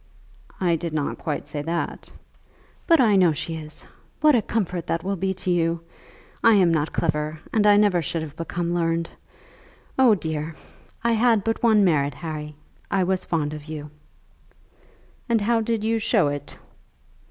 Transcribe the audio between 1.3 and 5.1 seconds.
say that." "But I know she is. What a comfort that